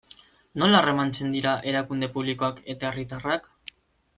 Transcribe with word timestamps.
Nola 0.61 0.77
harremantzen 0.83 1.35
dira 1.35 1.53
erakunde 1.73 2.11
publikoak 2.17 2.65
eta 2.75 2.91
herritarrak? 2.91 3.51